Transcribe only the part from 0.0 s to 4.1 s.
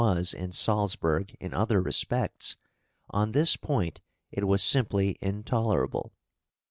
}(339) was in Salzburg in other respects, on this point